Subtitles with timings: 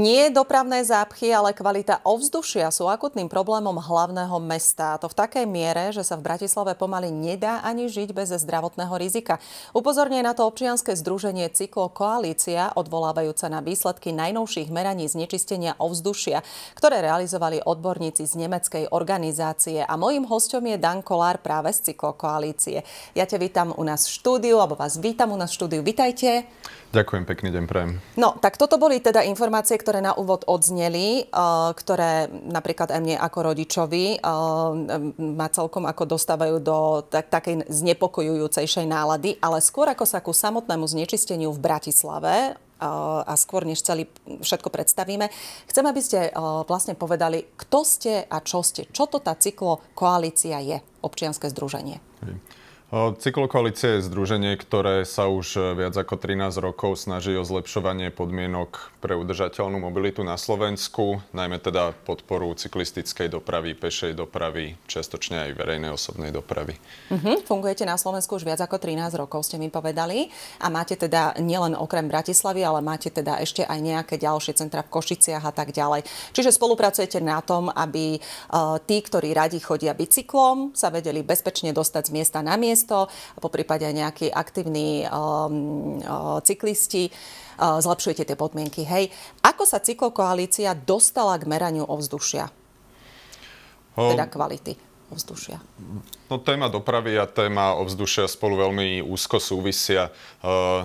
[0.00, 4.96] Nie dopravné zápchy, ale kvalita ovzdušia sú akutným problémom hlavného mesta.
[4.96, 8.96] A to v takej miere, že sa v Bratislave pomaly nedá ani žiť bez zdravotného
[8.96, 9.36] rizika.
[9.76, 16.40] Upozorňuje na to občianske združenie Cyklo Koalícia, odvolávajúca na výsledky najnovších meraní znečistenia ovzdušia,
[16.80, 19.84] ktoré realizovali odborníci z nemeckej organizácie.
[19.84, 22.88] A mojím hostom je Dan Kolár práve z Cyklo Koalície.
[23.12, 25.84] Ja ťa vítam u nás v štúdiu, alebo vás vítam u nás v štúdiu.
[25.84, 26.48] Vítajte.
[26.90, 28.02] Ďakujem, pekný deň prajem.
[28.18, 33.16] No, tak toto boli teda informácie, ktoré na úvod odzneli, uh, ktoré napríklad aj mne
[33.18, 34.70] ako rodičovi uh,
[35.18, 40.86] ma celkom ako dostávajú do tak, takej znepokojujúcejšej nálady, ale skôr ako sa ku samotnému
[40.86, 44.06] znečisteniu v Bratislave uh, a skôr než celý
[44.38, 45.26] všetko predstavíme,
[45.66, 46.30] chcem, aby ste
[46.70, 48.86] vlastne povedali, kto ste a čo ste.
[48.94, 51.98] Čo to tá cyklo koalícia je, občianske združenie?
[52.22, 52.38] Hej.
[52.90, 59.14] Cyklokoalícia je združenie, ktoré sa už viac ako 13 rokov snaží o zlepšovanie podmienok pre
[59.14, 66.34] udržateľnú mobilitu na Slovensku, najmä teda podporu cyklistickej dopravy, pešej dopravy, čiastočne aj verejnej osobnej
[66.34, 66.82] dopravy.
[67.14, 67.38] Uh-huh.
[67.46, 70.26] Fungujete na Slovensku už viac ako 13 rokov, ste mi povedali.
[70.58, 74.90] A máte teda nielen okrem Bratislavy, ale máte teda ešte aj nejaké ďalšie centra v
[74.90, 76.02] Košiciach a tak ďalej.
[76.34, 82.10] Čiže spolupracujete na tom, aby uh, tí, ktorí radi chodia bicyklom, sa vedeli bezpečne dostať
[82.10, 88.24] z miesta na miesto miesto, po prípade aj nejakí aktívni um, uh, cyklisti uh, zlepšujete
[88.24, 88.88] tie podmienky.
[88.88, 89.12] Hej.
[89.44, 92.48] Ako sa cyklokoalícia dostala k meraniu ovzdušia?
[94.00, 95.58] Teda kvality ovzdušia.
[96.30, 100.08] No, téma dopravy a téma ovzdušia spolu veľmi úzko súvisia.
[100.08, 100.10] E,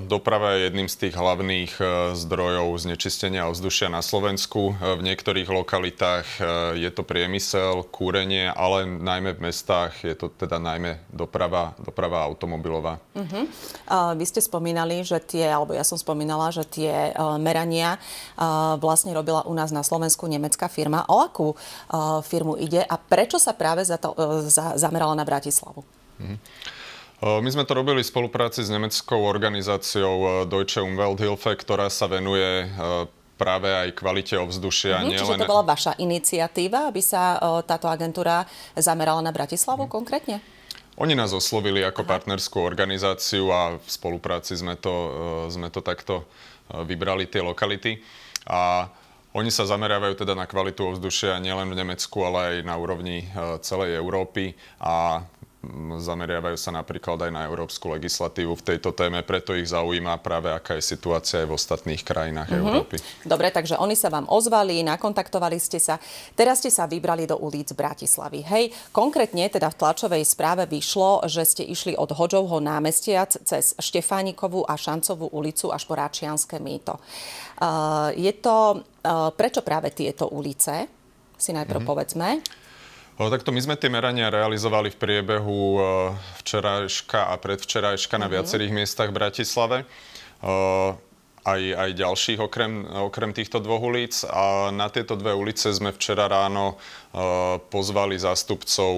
[0.09, 1.83] doprava je jedným z tých hlavných e,
[2.17, 4.73] zdrojov znečistenia ovzdušia na Slovensku.
[4.73, 6.27] E, v niektorých lokalitách
[6.73, 12.97] je to priemysel, kúrenie, ale najmä v mestách je to teda najmä doprava, doprava automobilová.
[13.13, 13.45] Uh-huh.
[13.85, 18.01] Uh, vy ste spomínali, že tie, alebo ja som spomínala, že tie merania
[18.79, 21.05] vlastne robila u nás na Slovensku nemecká firma.
[21.05, 21.53] O akú
[22.25, 24.14] firmu ide a prečo sa práve za to,
[24.47, 25.83] za, zamerala na Bratislavu.
[26.19, 26.39] Mm-hmm.
[27.25, 32.67] My sme to robili v spolupráci s nemeckou organizáciou Deutsche Umwelthilfe, ktorá sa venuje
[33.35, 34.99] práve aj kvalite ovzdušia.
[34.99, 39.91] Mm-hmm, čiže to bola vaša iniciatíva, aby sa táto agentúra zamerala na Bratislavu mm.
[39.91, 40.37] konkrétne?
[40.95, 42.11] Oni nás oslovili ako Aha.
[42.19, 44.93] partnerskú organizáciu a v spolupráci sme to,
[45.51, 46.23] sme to takto
[46.71, 47.99] vybrali, tie lokality.
[48.47, 48.87] A
[49.35, 53.59] oni sa zameriavajú teda na kvalitu ovzdušia nielen v Nemecku, ale aj na úrovni e,
[53.59, 54.55] celej Európy.
[54.79, 55.27] A
[55.99, 60.77] zameriavajú sa napríklad aj na európsku legislatívu v tejto téme, preto ich zaujíma práve aká
[60.77, 62.65] je situácia aj v ostatných krajinách mm-hmm.
[62.65, 62.95] Európy.
[63.23, 66.01] Dobre, takže oni sa vám ozvali, nakontaktovali ste sa,
[66.33, 68.43] teraz ste sa vybrali do ulic Bratislavy.
[68.45, 68.63] Hej,
[68.95, 74.73] konkrétne teda v tlačovej správe vyšlo, že ste išli od Hoďovho námestia cez Štefánikovú a
[74.75, 76.97] Šancovú ulicu až po Ráčianské mýto.
[77.55, 80.87] Uh, je to, uh, prečo práve tieto ulice?
[81.35, 81.91] Si najprv mm-hmm.
[81.91, 82.27] povedzme.
[83.15, 85.79] Takto my sme tie merania realizovali v priebehu e,
[86.43, 88.23] včerajška a predvčerajška mm-hmm.
[88.23, 88.33] na mhm.
[88.35, 89.77] viacerých miestach v Bratislave.
[90.43, 90.99] O,
[91.45, 94.27] aj, aj ďalších okrem, okrem týchto dvoch ulic.
[94.27, 98.91] A na tieto dve ulice sme včera ráno uh, pozvali zástupcov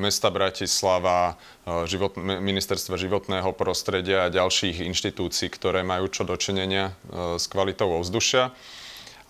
[0.00, 1.36] mesta Bratislava,
[1.84, 6.96] život, ministerstva životného prostredia a ďalších inštitúcií, ktoré majú čo dočinenia
[7.36, 8.48] s kvalitou ovzdušia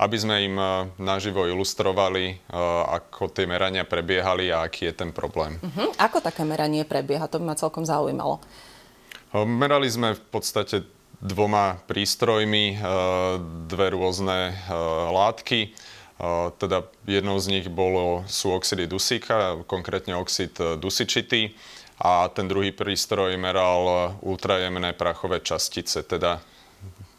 [0.00, 0.66] aby sme im e,
[0.97, 2.37] naživo ilustrovali, e,
[2.88, 5.61] ako tie merania prebiehali a aký je ten problém.
[5.61, 5.93] Uh-huh.
[6.00, 7.28] Ako také meranie prebieha?
[7.28, 8.41] To by ma celkom zaujímalo.
[9.37, 10.88] E, merali sme v podstate
[11.21, 12.81] dvoma prístrojmi
[13.69, 14.56] dve rôzne
[15.12, 15.77] látky.
[16.56, 21.53] Teda jednou z nich bolo, sú oxidy dusíka, konkrétne oxid dusičitý
[22.00, 26.41] a ten druhý prístroj meral ultrajemné prachové častice, teda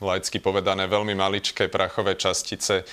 [0.01, 2.85] laicky povedané veľmi maličké prachové častice, e,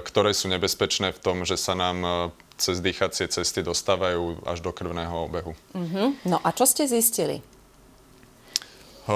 [0.00, 2.10] ktoré sú nebezpečné v tom, že sa nám e,
[2.56, 5.52] cez dýchacie cesty dostávajú až do krvného obehu.
[5.76, 6.16] Uh-huh.
[6.24, 7.44] No a čo ste zistili?
[9.04, 9.14] E,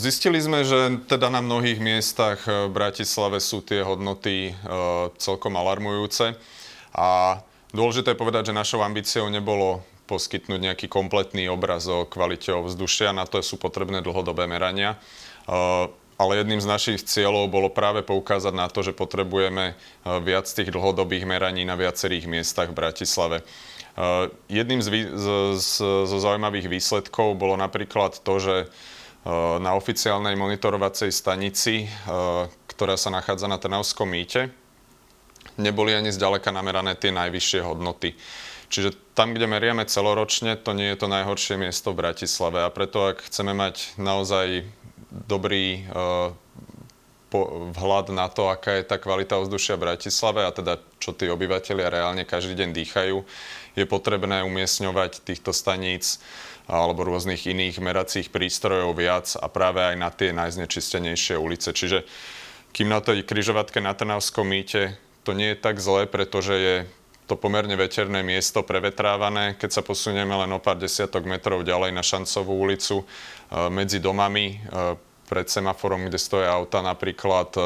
[0.00, 4.56] zistili sme, že teda na mnohých miestach v Bratislave sú tie hodnoty
[5.20, 6.34] celkom alarmujúce
[6.96, 7.38] a
[7.76, 13.30] dôležité je povedať, že našou ambíciou nebolo poskytnúť nejaký kompletný obraz o kvalite ovzdušia, na
[13.30, 14.98] to sú potrebné dlhodobé merania
[16.20, 19.74] ale jedným z našich cieľov bolo práve poukázať na to, že potrebujeme e,
[20.20, 23.40] viac tých dlhodobých meraní na viacerých miestach v Bratislave.
[23.40, 23.44] E,
[24.52, 24.92] jedným z,
[26.04, 28.66] zaujímavých výsledkov bolo napríklad to, že e,
[29.64, 31.88] na oficiálnej monitorovacej stanici,
[32.68, 34.52] ktorá sa nachádza na Trnavskom mýte,
[35.56, 38.12] neboli ani zďaleka namerané tie najvyššie hodnoty.
[38.70, 43.10] Čiže tam, kde meriame celoročne, to nie je to najhoršie miesto v Bratislave a preto,
[43.10, 44.62] ak chceme mať naozaj
[45.10, 46.28] dobrý, eh,
[47.30, 51.30] po, vhľad na to, aká je tá kvalita ovzdušia v Bratislave a teda čo tí
[51.30, 53.22] obyvateľia reálne každý deň dýchajú,
[53.78, 56.18] je potrebné umiestňovať týchto staníc
[56.66, 61.70] alebo rôznych iných meracích prístrojov viac a práve aj na tie najznečistenejšie ulice.
[61.70, 62.06] Čiže
[62.70, 66.76] kým na tej križovatke na Trnavskom mýte to nie je tak zlé, pretože je
[67.30, 69.54] to pomerne veterné miesto prevetrávané.
[69.54, 73.04] Keď sa posunieme len o pár desiatok metrov ďalej na Šancovú ulicu e,
[73.70, 74.98] medzi domami e,
[75.30, 77.62] pred semaforom, kde stoja auta napríklad, e,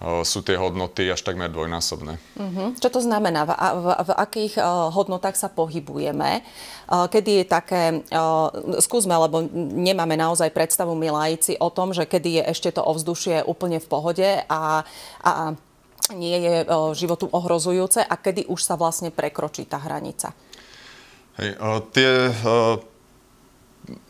[0.00, 2.16] sú tie hodnoty až takmer dvojnásobné.
[2.16, 2.72] Uh-huh.
[2.80, 3.44] Čo to znamená?
[3.44, 6.40] V, v, v akých uh, hodnotách sa pohybujeme?
[6.88, 8.48] Uh, kedy je také, uh,
[8.80, 13.44] skúsme, lebo nemáme naozaj predstavu my laici o tom, že kedy je ešte to ovzdušie
[13.44, 14.88] úplne v pohode a,
[15.20, 15.32] a
[16.14, 20.34] nie je e, životu ohrozujúce a kedy už sa vlastne prekročí tá hranica?
[21.38, 21.56] Hej,
[21.94, 22.60] tie, e,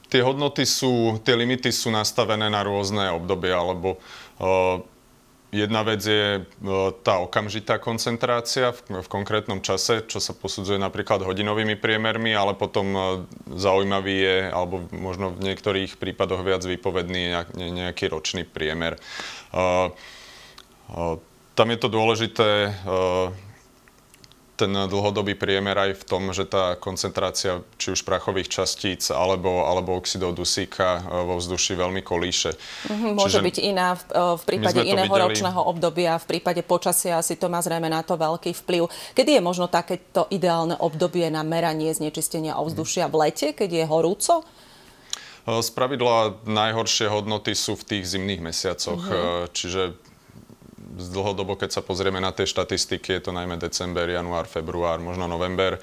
[0.09, 3.97] tie hodnoty sú, tie limity sú nastavené na rôzne obdobia, alebo
[4.41, 4.85] e,
[5.51, 6.47] Jedna vec je
[7.03, 13.19] tá okamžitá koncentrácia v, v konkrétnom čase, čo sa posudzuje napríklad hodinovými priemermi, ale potom
[13.51, 18.95] zaujímavý je, alebo možno v niektorých prípadoch viac výpovedný nejaký ročný priemer
[21.61, 23.29] tam je to dôležité, eh,
[24.57, 29.97] ten dlhodobý priemer aj v tom, že tá koncentrácia či už prachových častíc alebo, alebo
[29.97, 32.57] oxidov dusíka eh, vo vzduši veľmi kolíše.
[32.57, 35.25] Mm-hmm, môže Čiže byť iná v, eh, v prípade iného videli...
[35.29, 38.89] ročného obdobia, v prípade počasia asi to má zrejme na to veľký vplyv.
[39.13, 44.35] Kedy je možno takéto ideálne obdobie na meranie znečistenia ovzdušia v lete, keď je horúco?
[45.45, 49.53] Z pravidla najhoršie hodnoty sú v tých zimných mesiacoch, mm-hmm.
[49.53, 50.10] čiže
[51.09, 55.81] dlhodobo, keď sa pozrieme na tie štatistiky, je to najmä december, január, február, možno november.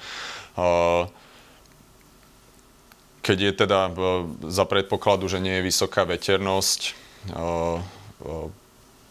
[3.18, 3.90] Keď je teda
[4.46, 6.94] za predpokladu, že nie je vysoká veternosť,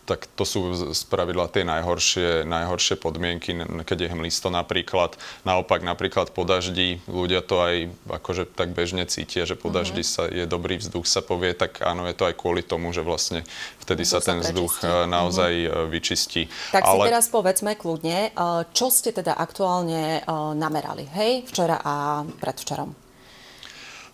[0.08, 0.60] tak to sú
[0.96, 3.52] z pravidla tie najhoršie, najhoršie podmienky,
[3.84, 5.20] keď je hmlisto napríklad.
[5.44, 7.76] Naopak napríklad po daždi, ľudia to aj
[8.08, 10.16] akože tak bežne cítia, že po daždi mm-hmm.
[10.16, 13.44] sa je dobrý vzduch, sa povie, tak áno, je to aj kvôli tomu, že vlastne
[13.84, 15.04] vtedy vzduch sa ten vzduch prečistí.
[15.04, 15.88] Eh, naozaj mm-hmm.
[15.92, 16.42] vyčistí.
[16.72, 16.94] Tak Ale...
[16.96, 20.24] si teraz povedzme kľudne, eh, čo ste teda aktuálne
[20.56, 22.96] namerali, hej, včera a predvčerom?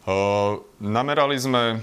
[0.04, 1.80] Uh, namerali sme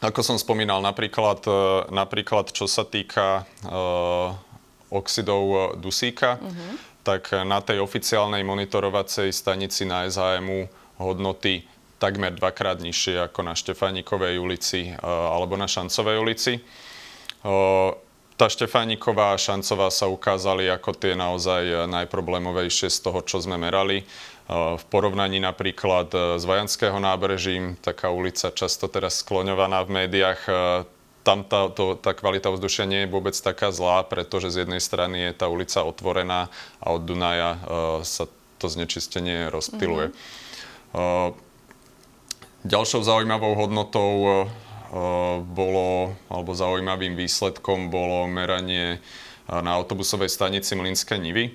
[0.00, 1.60] ako som spomínal, napríklad, e,
[1.92, 4.32] napríklad čo sa týka uh,
[4.90, 6.72] oxidov dusíka, uh-huh.
[7.06, 10.66] tak na tej oficiálnej monitorovacej stanici na SHMu
[10.98, 11.62] hodnoty
[12.00, 16.52] takmer dvakrát nižšie ako na Štefánikovej ulici alebo na Šancovej ulici.
[18.40, 24.00] Tá Štefániková a Šancová sa ukázali ako tie naozaj najproblémovejšie z toho, čo sme merali.
[24.50, 30.52] V porovnaní napríklad e, s Vajanského nábrežím, taká ulica často teraz skloňovaná v médiách, e,
[31.22, 35.30] tam tá, to, tá kvalita vzdušia nie je vôbec taká zlá, pretože z jednej strany
[35.30, 36.50] je tá ulica otvorená
[36.82, 37.60] a od Dunaja uh,
[38.00, 38.24] sa
[38.56, 40.10] to znečistenie rozptiluje.
[40.10, 40.96] Mm-hmm.
[40.96, 41.36] Uh,
[42.64, 44.30] ďalšou zaujímavou hodnotou uh,
[45.44, 48.98] bolo, alebo zaujímavým výsledkom bolo meranie
[49.46, 51.52] na autobusovej stanici Mlinské Nivy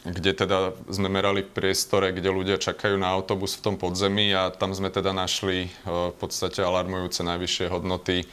[0.00, 4.72] kde teda sme merali priestore, kde ľudia čakajú na autobus v tom podzemí a tam
[4.72, 8.26] sme teda našli e, v podstate alarmujúce najvyššie hodnoty e,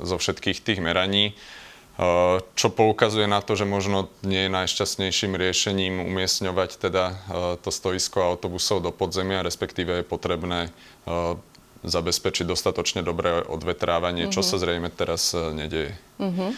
[0.00, 1.34] zo všetkých tých meraní, e,
[2.40, 7.04] čo poukazuje na to, že možno nie je najšťastnejším riešením umiestňovať teda
[7.60, 10.72] to stoisko autobusov do podzemia, respektíve je potrebné
[11.82, 14.34] zabezpečiť dostatočne dobré odvetrávanie, mm-hmm.
[14.34, 14.48] čo mhm.
[14.48, 15.94] sa zrejme teraz nedeje.
[16.22, 16.50] Mm-hmm.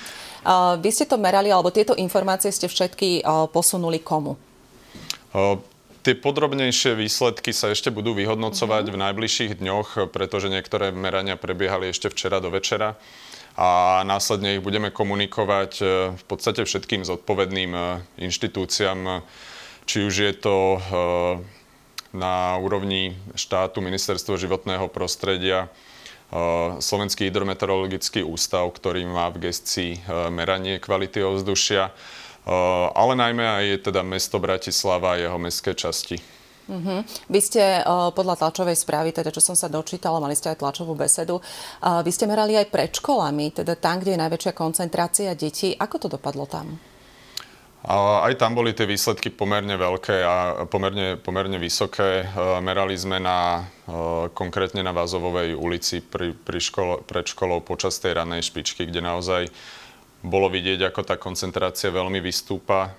[0.85, 4.37] Vy ste to merali, alebo tieto informácie ste všetky posunuli komu?
[6.05, 8.97] Tie podrobnejšie výsledky sa ešte budú vyhodnocovať mm-hmm.
[9.01, 13.01] v najbližších dňoch, pretože niektoré merania prebiehali ešte včera do večera
[13.55, 15.85] a následne ich budeme komunikovať e,
[16.19, 17.81] v podstate všetkým zodpovedným e,
[18.27, 19.23] inštitúciám,
[19.87, 20.81] či už je to e,
[22.15, 25.67] na úrovni štátu, Ministerstvo životného prostredia,
[26.79, 29.99] Slovenský hydrometeorologický ústav, ktorý má v gestii
[30.31, 31.91] meranie kvality ovzdušia,
[32.95, 36.19] ale najmä aj teda mesto Bratislava a jeho mestské časti.
[36.65, 37.05] Uh-huh.
[37.29, 40.97] Vy ste uh, podľa tlačovej správy, teda čo som sa dočítala, mali ste aj tlačovú
[40.97, 45.77] besedu, uh, vy ste merali aj pred školami, teda tam, kde je najväčšia koncentrácia detí.
[45.77, 46.81] Ako to dopadlo tam?
[47.85, 52.25] A aj tam boli tie výsledky pomerne veľké a pomerne, pomerne vysoké.
[52.25, 52.27] E,
[52.65, 58.17] merali sme na, e, konkrétne na Vázovovej ulici pri, pri školo, pred školou počas tej
[58.17, 59.53] ranej špičky, kde naozaj
[60.25, 62.97] bolo vidieť, ako tá koncentrácia veľmi vystúpa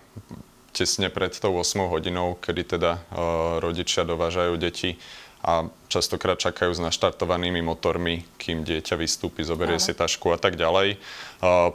[0.70, 3.00] tesne pred tou 8 hodinou, kedy teda e,
[3.65, 5.01] rodičia dovážajú deti
[5.42, 9.86] a častokrát čakajú s naštartovanými motormi, kým dieťa vystúpi, zoberie Áno.
[9.86, 10.98] si tašku a tak ďalej.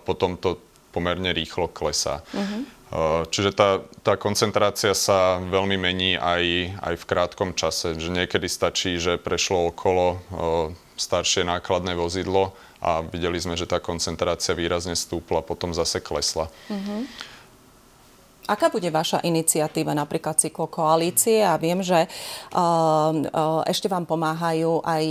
[0.03, 0.59] Potom to
[0.91, 2.19] pomerne rýchlo klesá.
[2.35, 2.67] Uh-huh.
[3.31, 7.95] Čiže tá, tá koncentrácia sa veľmi mení aj, aj v krátkom čase.
[7.95, 10.19] Že niekedy stačí, že prešlo okolo
[10.99, 12.51] staršie nákladné vozidlo
[12.83, 16.51] a videli sme, že tá koncentrácia výrazne stúpla, potom zase klesla.
[16.67, 17.07] Uh-huh.
[18.51, 21.47] Aká bude vaša iniciatíva, napríklad cyklokoalície?
[21.47, 25.05] A viem, že uh, ešte vám pomáhajú aj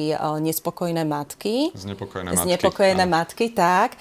[0.43, 1.71] nespokojné matky.
[1.71, 2.43] Znepokojené matky.
[2.43, 3.95] Znepokojené matky, tak.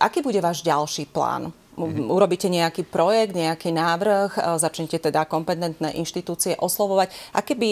[0.00, 1.52] Aký bude váš ďalší plán?
[1.78, 2.10] Mm-hmm.
[2.10, 7.14] Urobíte nejaký projekt, nejaký návrh, začnete teda kompetentné inštitúcie oslovovať.
[7.30, 7.70] Aký by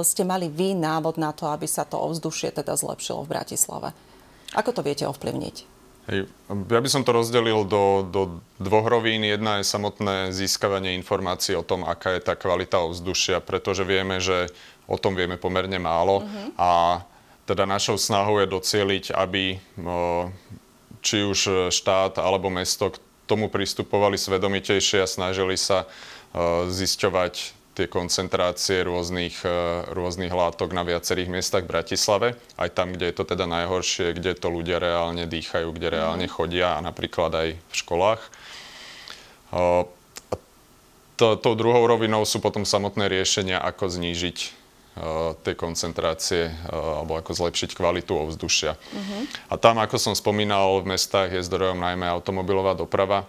[0.00, 3.88] ste mali vy návod na to, aby sa to ovzdušie teda zlepšilo v Bratislave?
[4.56, 5.56] Ako to viete ovplyvniť?
[6.08, 6.26] Hej.
[6.50, 9.22] Ja by som to rozdelil do, do dvoch rovín.
[9.22, 14.50] Jedna je samotné získavanie informácií o tom, aká je tá kvalita ovzdušia, pretože vieme, že
[14.90, 16.58] o tom vieme pomerne málo uh-huh.
[16.58, 16.70] a
[17.46, 19.62] teda našou snahou je docieliť, aby
[21.02, 22.90] či už štát alebo mesto
[23.32, 25.88] tomu pristupovali svedomitejšie a snažili sa
[26.68, 32.28] zisťovať tie koncentrácie rôznych, e, rôznych látok na viacerých miestach v Bratislave,
[32.60, 36.32] aj tam, kde je to teda najhoršie, kde to ľudia reálne dýchajú, kde reálne mhm.
[36.32, 38.22] chodia a napríklad aj v školách.
[41.16, 44.61] To, tou druhou rovinou sú potom samotné riešenia, ako znížiť
[44.96, 48.76] e, tie koncentrácie e, alebo ako zlepšiť kvalitu ovzdušia.
[48.76, 49.22] Uh-huh.
[49.48, 53.24] A tam, ako som spomínal, v mestách je zdrojom najmä automobilová doprava,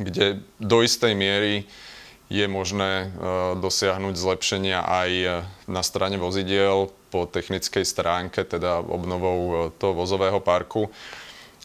[0.00, 1.68] kde do istej miery
[2.30, 5.10] je možné e, dosiahnuť zlepšenia aj
[5.66, 10.86] na strane vozidiel po technickej stránke, teda obnovou toho vozového parku,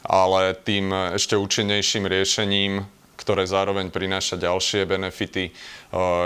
[0.01, 5.55] ale tým ešte účinnejším riešením, ktoré zároveň prináša ďalšie benefity,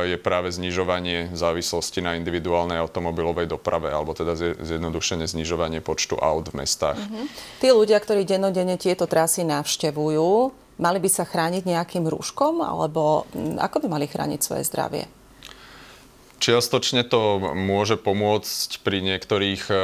[0.06, 6.66] je práve znižovanie závislosti na individuálnej automobilovej doprave, alebo teda zjednodušene znižovanie počtu aut v
[6.66, 6.98] mestách.
[6.98, 7.26] Mm-hmm.
[7.62, 13.28] Tí ľudia, ktorí dennodenne tieto trasy navštevujú, Mali by sa chrániť nejakým rúškom, alebo
[13.60, 15.12] ako by mali chrániť svoje zdravie?
[16.40, 19.76] Čiastočne to môže pomôcť pri niektorých e,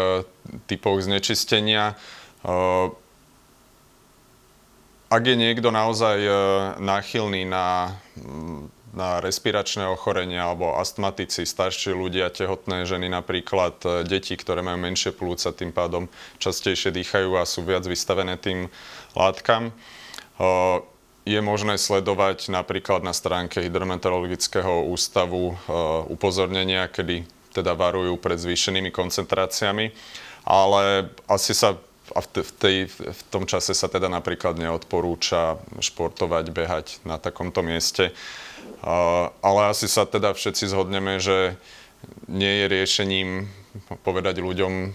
[0.72, 2.00] typoch znečistenia.
[5.06, 6.32] E, ak je niekto naozaj e,
[6.82, 14.34] náchylný na, mm, na respiračné ochorenia alebo astmatici, starší ľudia, tehotné ženy napríklad, e, deti,
[14.34, 16.10] ktoré majú menšie plúca, tým pádom
[16.42, 18.68] častejšie dýchajú a sú viac vystavené tým
[19.16, 19.72] látkam,
[21.24, 25.56] je možné sledovať napríklad na stránke Hydrometeorologického ústavu
[26.12, 27.24] upozornenia, kedy
[27.56, 29.96] teda varujú pred zvýšenými koncentráciami,
[30.44, 31.80] ale asi sa
[32.14, 38.14] a v, tej, v tom čase sa teda napríklad neodporúča športovať, behať na takomto mieste.
[39.42, 41.58] Ale asi sa teda všetci zhodneme, že
[42.30, 43.30] nie je riešením
[44.06, 44.94] povedať ľuďom,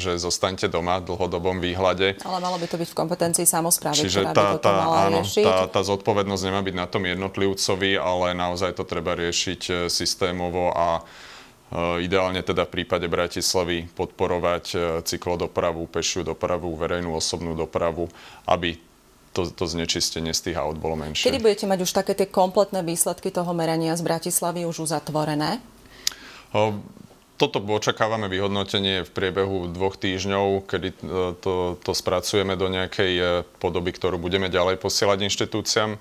[0.00, 2.16] že zostaňte doma v dlhodobom výhľade.
[2.24, 4.74] Ale malo by to byť v kompetencii samozprávy, Čiže tá, by tá,
[5.12, 9.72] áno, tá, tá zodpovednosť nemá byť na tom jednotlivcovi, ale naozaj to treba riešiť e,
[9.92, 11.04] systémovo a
[12.04, 14.76] ideálne teda v prípade Bratislavy podporovať e,
[15.08, 18.12] cyklodopravu, pešiu dopravu, verejnú osobnú dopravu,
[18.44, 18.76] aby
[19.32, 21.24] to, to znečistenie z tých aut bolo menšie.
[21.24, 25.64] Kedy budete mať už také tie kompletné výsledky toho merania z Bratislavy už uzatvorené?
[27.40, 30.88] toto očakávame vyhodnotenie v priebehu dvoch týždňov, kedy
[31.40, 35.96] to, to spracujeme do nejakej podoby, ktorú budeme ďalej posielať inštitúciám.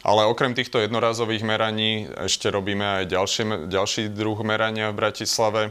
[0.00, 5.62] Ale okrem týchto jednorázových meraní ešte robíme aj ďalší, ďalší druh merania v Bratislave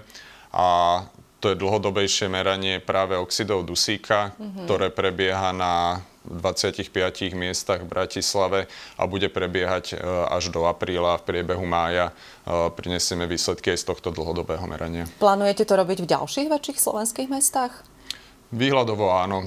[0.54, 1.02] a
[1.40, 4.68] to je dlhodobejšie meranie práve oxidov dusíka, mm-hmm.
[4.68, 6.92] ktoré prebieha na 25
[7.34, 8.60] miestach v Bratislave
[9.00, 11.18] a bude prebiehať e, až do apríla.
[11.24, 12.14] V priebehu mája e,
[12.76, 15.08] prinesieme výsledky aj z tohto dlhodobého merania.
[15.18, 17.74] Plánujete to robiť v ďalších väčších slovenských mestách?
[18.52, 19.40] Výhľadovo áno.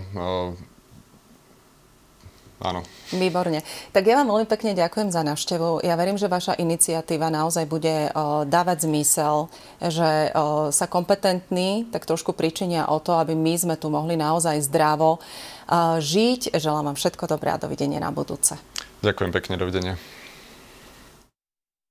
[2.63, 2.87] Áno.
[3.11, 3.67] Výborne.
[3.91, 5.83] Tak ja vám veľmi pekne ďakujem za návštevu.
[5.83, 9.51] Ja verím, že vaša iniciatíva naozaj bude o, dávať zmysel,
[9.83, 14.63] že o, sa kompetentní tak trošku pričinia o to, aby my sme tu mohli naozaj
[14.63, 15.19] zdravo
[15.99, 16.55] žiť.
[16.55, 18.55] Želám vám všetko dobré a dovidenia na budúce.
[19.03, 19.95] Ďakujem pekne, dovidenia.